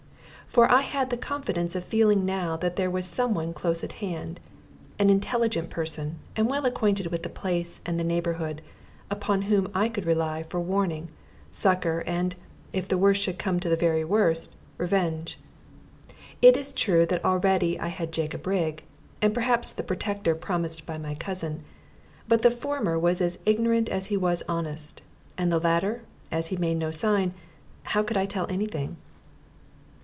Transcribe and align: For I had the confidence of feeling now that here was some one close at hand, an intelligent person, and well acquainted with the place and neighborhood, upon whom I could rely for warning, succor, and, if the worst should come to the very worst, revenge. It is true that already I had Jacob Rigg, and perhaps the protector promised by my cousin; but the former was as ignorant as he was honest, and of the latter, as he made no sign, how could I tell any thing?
For 0.47 0.69
I 0.69 0.81
had 0.81 1.09
the 1.09 1.15
confidence 1.15 1.77
of 1.77 1.83
feeling 1.85 2.25
now 2.25 2.57
that 2.57 2.77
here 2.77 2.89
was 2.89 3.05
some 3.05 3.33
one 3.33 3.53
close 3.53 3.85
at 3.85 3.93
hand, 4.03 4.41
an 4.99 5.09
intelligent 5.09 5.69
person, 5.69 6.19
and 6.35 6.49
well 6.49 6.65
acquainted 6.65 7.07
with 7.07 7.23
the 7.23 7.29
place 7.29 7.79
and 7.85 7.95
neighborhood, 8.05 8.61
upon 9.09 9.43
whom 9.43 9.69
I 9.73 9.87
could 9.87 10.05
rely 10.05 10.43
for 10.43 10.59
warning, 10.59 11.07
succor, 11.51 12.03
and, 12.05 12.35
if 12.73 12.85
the 12.85 12.97
worst 12.97 13.21
should 13.21 13.39
come 13.39 13.61
to 13.61 13.69
the 13.69 13.77
very 13.77 14.03
worst, 14.03 14.53
revenge. 14.77 15.39
It 16.41 16.57
is 16.57 16.73
true 16.73 17.05
that 17.05 17.23
already 17.23 17.79
I 17.79 17.87
had 17.87 18.11
Jacob 18.11 18.45
Rigg, 18.45 18.83
and 19.21 19.33
perhaps 19.33 19.71
the 19.71 19.83
protector 19.83 20.35
promised 20.35 20.85
by 20.85 20.97
my 20.97 21.15
cousin; 21.15 21.63
but 22.27 22.41
the 22.41 22.51
former 22.51 22.99
was 22.99 23.21
as 23.21 23.39
ignorant 23.45 23.87
as 23.87 24.07
he 24.07 24.17
was 24.17 24.43
honest, 24.49 25.01
and 25.37 25.53
of 25.53 25.61
the 25.61 25.65
latter, 25.69 26.01
as 26.29 26.47
he 26.47 26.57
made 26.57 26.75
no 26.75 26.91
sign, 26.91 27.33
how 27.83 28.03
could 28.03 28.17
I 28.17 28.25
tell 28.25 28.47
any 28.49 28.65
thing? 28.67 28.97